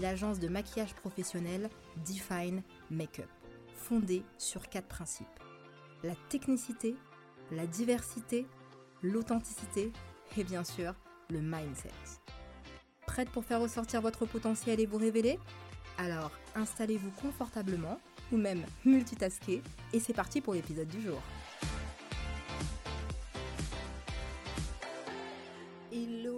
l'agence 0.00 0.38
de 0.38 0.48
maquillage 0.48 0.94
professionnel 0.94 1.70
Define 2.06 2.62
Makeup, 2.90 3.28
fondée 3.76 4.22
sur 4.38 4.68
quatre 4.68 4.88
principes. 4.88 5.26
La 6.02 6.14
technicité, 6.28 6.94
la 7.50 7.66
diversité, 7.66 8.46
l'authenticité 9.02 9.92
et 10.36 10.44
bien 10.44 10.64
sûr 10.64 10.94
le 11.30 11.40
mindset. 11.40 11.90
Prête 13.06 13.30
pour 13.30 13.44
faire 13.44 13.60
ressortir 13.60 14.00
votre 14.00 14.26
potentiel 14.26 14.80
et 14.80 14.86
vous 14.86 14.98
révéler? 14.98 15.38
Alors 15.98 16.30
installez-vous 16.54 17.10
confortablement 17.22 18.00
ou 18.32 18.36
même 18.36 18.64
multitasker 18.84 19.62
et 19.92 20.00
c'est 20.00 20.14
parti 20.14 20.40
pour 20.40 20.54
l'épisode 20.54 20.88
du 20.88 21.00
jour. 21.00 21.22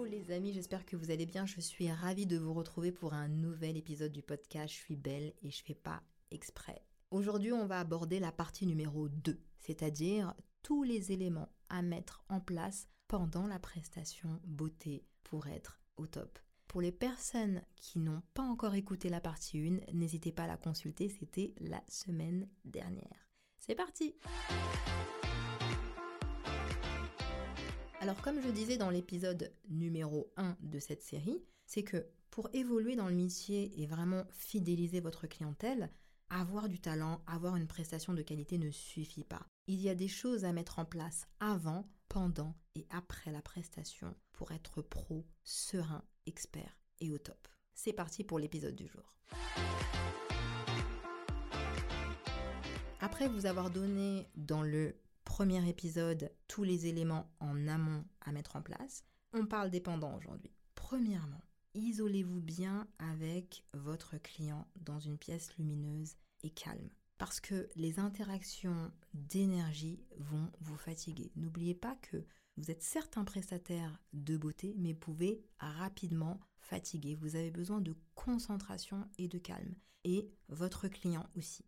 Les 0.07 0.31
amis, 0.31 0.53
j'espère 0.53 0.85
que 0.85 0.95
vous 0.95 1.11
allez 1.11 1.25
bien. 1.25 1.45
Je 1.45 1.59
suis 1.59 1.91
ravie 1.91 2.25
de 2.25 2.37
vous 2.37 2.53
retrouver 2.53 2.91
pour 2.91 3.13
un 3.13 3.27
nouvel 3.27 3.75
épisode 3.77 4.11
du 4.11 4.21
podcast 4.21 4.73
Je 4.73 4.79
suis 4.79 4.95
belle 4.95 5.33
et 5.41 5.51
je 5.51 5.63
fais 5.63 5.75
pas 5.75 6.01
exprès. 6.31 6.81
Aujourd'hui, 7.11 7.51
on 7.51 7.65
va 7.65 7.79
aborder 7.79 8.19
la 8.19 8.31
partie 8.31 8.65
numéro 8.65 9.09
2, 9.09 9.39
c'est-à-dire 9.59 10.33
tous 10.63 10.83
les 10.83 11.11
éléments 11.11 11.49
à 11.69 11.81
mettre 11.81 12.23
en 12.29 12.39
place 12.39 12.87
pendant 13.07 13.47
la 13.47 13.59
prestation 13.59 14.39
beauté 14.45 15.05
pour 15.23 15.47
être 15.47 15.79
au 15.97 16.07
top. 16.07 16.39
Pour 16.67 16.81
les 16.81 16.91
personnes 16.91 17.61
qui 17.75 17.99
n'ont 17.99 18.21
pas 18.33 18.43
encore 18.43 18.75
écouté 18.75 19.09
la 19.09 19.21
partie 19.21 19.59
1, 19.59 19.93
n'hésitez 19.93 20.31
pas 20.31 20.43
à 20.43 20.47
la 20.47 20.57
consulter, 20.57 21.09
c'était 21.09 21.53
la 21.59 21.81
semaine 21.89 22.47
dernière. 22.65 23.27
C'est 23.57 23.75
parti 23.75 24.15
Alors 27.99 28.21
comme 28.21 28.39
je 28.41 28.49
disais 28.49 28.77
dans 28.77 28.91
l'épisode 28.91 29.51
numéro 29.69 30.31
1 30.37 30.55
de 30.61 30.79
cette 30.79 31.01
série, 31.01 31.43
c'est 31.65 31.83
que 31.83 32.05
pour 32.29 32.47
évoluer 32.53 32.95
dans 32.95 33.07
le 33.07 33.15
métier 33.15 33.81
et 33.81 33.87
vraiment 33.87 34.23
fidéliser 34.29 34.99
votre 34.99 35.25
clientèle, 35.25 35.89
avoir 36.29 36.69
du 36.69 36.79
talent, 36.79 37.23
avoir 37.25 37.55
une 37.55 37.67
prestation 37.67 38.13
de 38.13 38.21
qualité 38.21 38.59
ne 38.59 38.69
suffit 38.69 39.23
pas. 39.23 39.47
Il 39.65 39.81
y 39.81 39.89
a 39.89 39.95
des 39.95 40.07
choses 40.07 40.45
à 40.45 40.53
mettre 40.53 40.77
en 40.77 40.85
place 40.85 41.27
avant, 41.39 41.89
pendant 42.07 42.55
et 42.75 42.85
après 42.91 43.31
la 43.31 43.41
prestation 43.41 44.15
pour 44.31 44.51
être 44.51 44.83
pro, 44.83 45.25
serein, 45.43 46.03
expert 46.27 46.77
et 46.99 47.11
au 47.11 47.17
top. 47.17 47.47
C'est 47.73 47.93
parti 47.93 48.23
pour 48.23 48.37
l'épisode 48.37 48.75
du 48.75 48.87
jour. 48.87 49.15
Après 53.01 53.27
vous 53.27 53.47
avoir 53.47 53.71
donné 53.71 54.27
dans 54.35 54.61
le 54.61 54.95
premier 55.27 55.67
épisode 55.67 56.31
tous 56.47 56.63
les 56.63 56.85
éléments 56.85 57.29
en 57.41 57.67
amont 57.67 58.05
à 58.21 58.31
mettre 58.31 58.55
en 58.55 58.61
place. 58.61 59.03
On 59.33 59.45
parle 59.45 59.69
des 59.69 59.81
pendants 59.81 60.15
aujourd'hui. 60.15 60.53
Premièrement, 60.73 61.43
isolez-vous 61.73 62.39
bien 62.39 62.87
avec 62.97 63.65
votre 63.73 64.17
client 64.17 64.65
dans 64.77 64.99
une 64.99 65.17
pièce 65.17 65.55
lumineuse 65.57 66.15
et 66.43 66.49
calme. 66.49 66.89
Parce 67.17 67.41
que 67.41 67.67
les 67.75 67.99
interactions 67.99 68.89
d'énergie 69.13 69.99
vont 70.17 70.49
vous 70.61 70.77
fatiguer. 70.77 71.29
N'oubliez 71.35 71.75
pas 71.75 71.97
que 71.97 72.23
vous 72.55 72.71
êtes 72.71 72.81
certes 72.81 73.17
un 73.17 73.25
prestataire 73.25 74.01
de 74.13 74.37
beauté, 74.37 74.75
mais 74.77 74.93
pouvez 74.93 75.43
rapidement 75.59 76.39
fatiguer. 76.61 77.15
Vous 77.15 77.35
avez 77.35 77.51
besoin 77.51 77.81
de 77.81 77.97
concentration 78.15 79.09
et 79.17 79.27
de 79.27 79.37
calme. 79.37 79.75
Et 80.05 80.31
votre 80.47 80.87
client 80.87 81.27
aussi. 81.35 81.65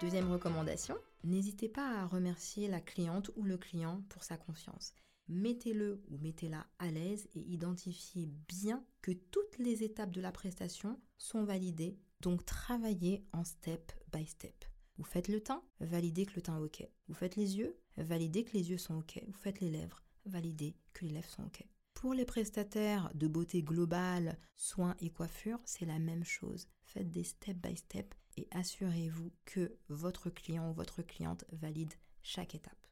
Deuxième 0.00 0.30
recommandation, 0.30 0.96
n'hésitez 1.24 1.68
pas 1.68 2.02
à 2.02 2.06
remercier 2.06 2.68
la 2.68 2.80
cliente 2.80 3.32
ou 3.34 3.42
le 3.42 3.58
client 3.58 4.04
pour 4.08 4.22
sa 4.22 4.36
confiance. 4.36 4.94
Mettez-le 5.26 6.04
ou 6.08 6.18
mettez-la 6.18 6.68
à 6.78 6.88
l'aise 6.92 7.28
et 7.34 7.40
identifiez 7.40 8.26
bien 8.48 8.84
que 9.02 9.10
toutes 9.10 9.58
les 9.58 9.82
étapes 9.82 10.12
de 10.12 10.20
la 10.20 10.30
prestation 10.30 11.00
sont 11.16 11.42
validées, 11.42 11.98
donc 12.20 12.44
travaillez 12.44 13.26
en 13.32 13.42
step 13.42 13.92
by 14.12 14.24
step. 14.24 14.64
Vous 14.98 15.04
faites 15.04 15.26
le 15.26 15.40
teint, 15.40 15.64
validez 15.80 16.26
que 16.26 16.36
le 16.36 16.42
teint 16.42 16.58
est 16.58 16.62
OK. 16.62 16.88
Vous 17.08 17.14
faites 17.14 17.34
les 17.34 17.58
yeux, 17.58 17.76
validez 17.96 18.44
que 18.44 18.52
les 18.52 18.70
yeux 18.70 18.78
sont 18.78 18.98
OK. 18.98 19.20
Vous 19.26 19.38
faites 19.38 19.60
les 19.60 19.70
lèvres, 19.70 20.04
validez 20.26 20.76
que 20.92 21.06
les 21.06 21.12
lèvres 21.12 21.28
sont 21.28 21.44
OK. 21.44 21.64
Pour 21.94 22.14
les 22.14 22.24
prestataires 22.24 23.10
de 23.14 23.26
beauté 23.26 23.64
globale, 23.64 24.38
soins 24.54 24.94
et 25.00 25.10
coiffure, 25.10 25.60
c'est 25.64 25.86
la 25.86 25.98
même 25.98 26.24
chose. 26.24 26.68
Faites 26.84 27.10
des 27.10 27.24
step 27.24 27.56
by 27.56 27.76
step 27.76 28.14
et 28.38 28.46
assurez-vous 28.52 29.32
que 29.44 29.76
votre 29.88 30.30
client 30.30 30.70
ou 30.70 30.72
votre 30.72 31.02
cliente 31.02 31.44
valide 31.50 31.92
chaque 32.22 32.54
étape. 32.54 32.86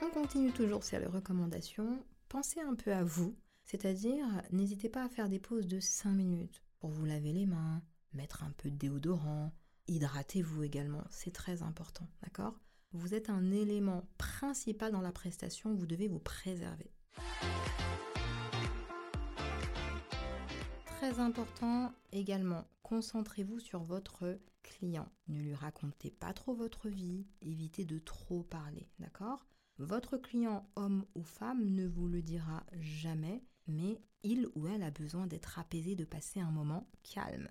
On 0.00 0.10
continue 0.10 0.52
toujours 0.52 0.84
sur 0.84 1.00
les 1.00 1.06
recommandations. 1.06 2.04
Pensez 2.28 2.60
un 2.60 2.76
peu 2.76 2.92
à 2.92 3.02
vous, 3.02 3.36
c'est-à-dire 3.64 4.24
n'hésitez 4.52 4.88
pas 4.88 5.04
à 5.04 5.08
faire 5.08 5.28
des 5.28 5.40
pauses 5.40 5.66
de 5.66 5.80
5 5.80 6.10
minutes 6.10 6.62
pour 6.78 6.90
vous 6.90 7.04
laver 7.04 7.32
les 7.32 7.46
mains, 7.46 7.82
mettre 8.12 8.44
un 8.44 8.52
peu 8.52 8.70
de 8.70 8.76
déodorant, 8.76 9.52
hydratez-vous 9.88 10.62
également, 10.62 11.04
c'est 11.10 11.32
très 11.32 11.62
important, 11.62 12.06
d'accord? 12.22 12.54
Vous 12.92 13.14
êtes 13.14 13.30
un 13.30 13.50
élément 13.50 14.08
principal 14.16 14.92
dans 14.92 15.00
la 15.00 15.12
prestation, 15.12 15.74
vous 15.74 15.86
devez 15.86 16.06
vous 16.06 16.20
préserver. 16.20 16.92
Très 20.98 21.20
important 21.20 21.92
également, 22.10 22.66
concentrez-vous 22.82 23.60
sur 23.60 23.84
votre 23.84 24.40
client. 24.64 25.08
Ne 25.28 25.40
lui 25.40 25.54
racontez 25.54 26.10
pas 26.10 26.32
trop 26.32 26.54
votre 26.54 26.88
vie, 26.88 27.24
évitez 27.40 27.84
de 27.84 28.00
trop 28.00 28.42
parler, 28.42 28.90
d'accord? 28.98 29.46
Votre 29.78 30.16
client, 30.16 30.68
homme 30.74 31.04
ou 31.14 31.22
femme, 31.22 31.64
ne 31.64 31.86
vous 31.86 32.08
le 32.08 32.20
dira 32.20 32.64
jamais, 32.80 33.44
mais 33.68 34.02
il 34.24 34.48
ou 34.56 34.66
elle 34.66 34.82
a 34.82 34.90
besoin 34.90 35.28
d'être 35.28 35.60
apaisé, 35.60 35.94
de 35.94 36.04
passer 36.04 36.40
un 36.40 36.50
moment 36.50 36.90
calme. 37.04 37.48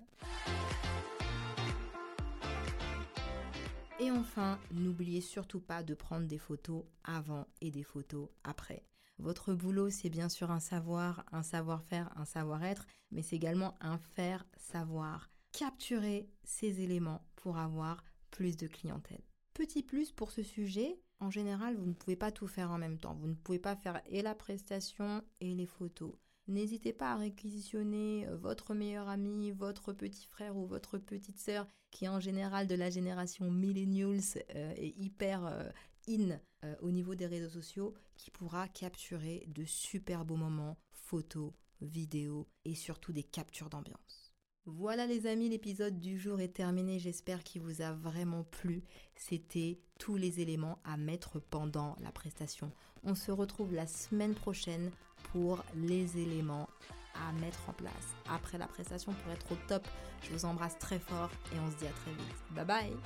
Et 4.00 4.12
enfin, 4.12 4.60
n'oubliez 4.72 5.20
surtout 5.20 5.60
pas 5.60 5.82
de 5.82 5.94
prendre 5.94 6.26
des 6.26 6.38
photos 6.38 6.84
avant 7.02 7.48
et 7.60 7.72
des 7.72 7.82
photos 7.82 8.28
après. 8.44 8.84
Votre 9.18 9.54
boulot, 9.54 9.90
c'est 9.90 10.08
bien 10.08 10.28
sûr 10.28 10.52
un 10.52 10.60
savoir, 10.60 11.24
un 11.32 11.42
savoir-faire, 11.42 12.08
un 12.16 12.24
savoir-être, 12.24 12.86
mais 13.10 13.22
c'est 13.22 13.34
également 13.34 13.76
un 13.80 13.98
faire-savoir. 13.98 15.30
Capturez 15.50 16.30
ces 16.44 16.80
éléments 16.80 17.26
pour 17.34 17.58
avoir 17.58 18.04
plus 18.30 18.56
de 18.56 18.68
clientèle. 18.68 19.22
Petit 19.52 19.82
plus 19.82 20.12
pour 20.12 20.30
ce 20.30 20.44
sujet, 20.44 21.00
en 21.18 21.30
général, 21.30 21.74
vous 21.74 21.86
ne 21.86 21.94
pouvez 21.94 22.14
pas 22.14 22.30
tout 22.30 22.46
faire 22.46 22.70
en 22.70 22.78
même 22.78 22.98
temps. 22.98 23.14
Vous 23.14 23.26
ne 23.26 23.34
pouvez 23.34 23.58
pas 23.58 23.74
faire 23.74 24.00
et 24.06 24.22
la 24.22 24.36
prestation 24.36 25.24
et 25.40 25.52
les 25.56 25.66
photos. 25.66 26.12
N'hésitez 26.48 26.94
pas 26.94 27.12
à 27.12 27.16
réquisitionner 27.16 28.26
euh, 28.26 28.36
votre 28.36 28.74
meilleur 28.74 29.08
ami, 29.08 29.52
votre 29.52 29.92
petit 29.92 30.26
frère 30.26 30.56
ou 30.56 30.66
votre 30.66 30.96
petite 30.96 31.38
sœur 31.38 31.66
qui 31.90 32.06
est 32.06 32.08
en 32.08 32.20
général 32.20 32.66
de 32.66 32.74
la 32.74 32.88
génération 32.88 33.50
millennials 33.50 34.42
euh, 34.54 34.72
et 34.76 34.94
hyper 34.96 35.46
euh, 35.46 35.68
in 36.08 36.40
au 36.80 36.90
niveau 36.90 37.14
des 37.14 37.26
réseaux 37.26 37.50
sociaux 37.50 37.94
qui 38.16 38.32
pourra 38.32 38.66
capturer 38.66 39.44
de 39.46 39.64
super 39.64 40.24
beaux 40.24 40.36
moments, 40.36 40.76
photos, 40.90 41.52
vidéos 41.80 42.48
et 42.64 42.74
surtout 42.74 43.12
des 43.12 43.22
captures 43.22 43.68
d'ambiance. 43.68 44.32
Voilà 44.64 45.06
les 45.06 45.26
amis, 45.26 45.48
l'épisode 45.48 46.00
du 46.00 46.18
jour 46.18 46.40
est 46.40 46.54
terminé. 46.54 46.98
J'espère 46.98 47.44
qu'il 47.44 47.62
vous 47.62 47.80
a 47.80 47.92
vraiment 47.92 48.42
plu. 48.42 48.82
C'était 49.14 49.78
tous 49.98 50.16
les 50.16 50.40
éléments 50.40 50.78
à 50.82 50.96
mettre 50.96 51.38
pendant 51.38 51.96
la 52.00 52.10
prestation. 52.10 52.72
On 53.04 53.14
se 53.14 53.30
retrouve 53.30 53.72
la 53.72 53.86
semaine 53.86 54.34
prochaine 54.34 54.90
pour 55.32 55.62
les 55.74 56.18
éléments 56.18 56.68
à 57.14 57.32
mettre 57.40 57.60
en 57.68 57.72
place 57.72 58.14
après 58.30 58.58
la 58.58 58.66
prestation 58.66 59.12
pour 59.12 59.32
être 59.32 59.52
au 59.52 59.56
top. 59.66 59.86
Je 60.22 60.32
vous 60.32 60.44
embrasse 60.44 60.78
très 60.78 60.98
fort 60.98 61.30
et 61.54 61.58
on 61.58 61.70
se 61.70 61.76
dit 61.76 61.86
à 61.86 61.90
très 61.90 62.12
vite. 62.12 62.36
Bye 62.52 62.64
bye 62.64 62.96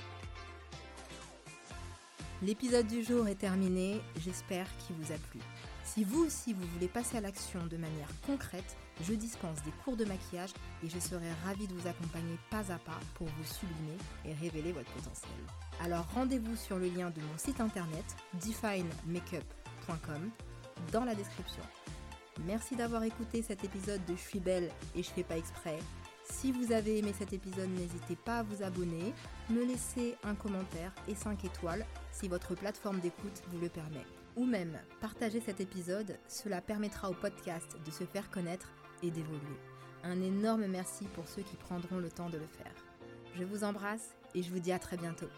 L'épisode 2.42 2.88
du 2.88 3.04
jour 3.04 3.28
est 3.28 3.36
terminé. 3.36 4.00
J'espère 4.16 4.66
qu'il 4.78 4.96
vous 4.96 5.12
a 5.12 5.16
plu. 5.30 5.40
Si 5.84 6.02
vous 6.02 6.24
aussi 6.24 6.52
vous 6.54 6.66
voulez 6.74 6.88
passer 6.88 7.18
à 7.18 7.20
l'action 7.20 7.64
de 7.66 7.76
manière 7.76 8.08
concrète, 8.26 8.76
je 9.02 9.14
dispense 9.14 9.62
des 9.62 9.70
cours 9.84 9.96
de 9.96 10.04
maquillage 10.04 10.52
et 10.84 10.88
je 10.88 10.98
serai 10.98 11.30
ravie 11.44 11.68
de 11.68 11.74
vous 11.74 11.86
accompagner 11.86 12.36
pas 12.50 12.72
à 12.72 12.78
pas 12.78 12.98
pour 13.14 13.28
vous 13.28 13.44
sublimer 13.44 13.96
et 14.24 14.32
révéler 14.34 14.72
votre 14.72 14.90
potentiel. 14.92 15.30
Alors 15.80 16.06
rendez-vous 16.14 16.56
sur 16.56 16.78
le 16.78 16.88
lien 16.88 17.10
de 17.10 17.20
mon 17.20 17.38
site 17.38 17.60
internet 17.60 18.04
definemakeup.com. 18.34 20.30
dans 20.92 21.04
la 21.04 21.14
description. 21.14 21.62
Merci 22.40 22.76
d'avoir 22.76 23.04
écouté 23.04 23.42
cet 23.42 23.62
épisode 23.62 24.04
de 24.06 24.16
Je 24.16 24.20
suis 24.20 24.40
belle 24.40 24.70
et 24.94 25.02
je 25.02 25.10
fais 25.10 25.22
pas 25.22 25.36
exprès. 25.36 25.78
Si 26.24 26.50
vous 26.50 26.72
avez 26.72 26.98
aimé 26.98 27.12
cet 27.16 27.32
épisode, 27.32 27.68
n'hésitez 27.70 28.16
pas 28.16 28.38
à 28.38 28.42
vous 28.42 28.62
abonner, 28.62 29.12
me 29.50 29.64
laisser 29.64 30.16
un 30.24 30.34
commentaire 30.34 30.94
et 31.08 31.14
5 31.14 31.44
étoiles 31.44 31.84
si 32.10 32.28
votre 32.28 32.54
plateforme 32.54 33.00
d'écoute 33.00 33.42
vous 33.50 33.60
le 33.60 33.68
permet. 33.68 34.04
Ou 34.36 34.46
même 34.46 34.78
partager 35.00 35.40
cet 35.40 35.60
épisode, 35.60 36.16
cela 36.26 36.62
permettra 36.62 37.10
au 37.10 37.14
podcast 37.14 37.76
de 37.84 37.90
se 37.90 38.04
faire 38.04 38.30
connaître 38.30 38.72
et 39.02 39.10
d'évoluer. 39.10 39.58
Un 40.02 40.20
énorme 40.22 40.66
merci 40.66 41.04
pour 41.14 41.28
ceux 41.28 41.42
qui 41.42 41.56
prendront 41.56 41.98
le 41.98 42.10
temps 42.10 42.30
de 42.30 42.38
le 42.38 42.46
faire. 42.46 42.74
Je 43.36 43.44
vous 43.44 43.62
embrasse 43.62 44.14
et 44.34 44.42
je 44.42 44.50
vous 44.50 44.58
dis 44.58 44.72
à 44.72 44.78
très 44.78 44.96
bientôt. 44.96 45.28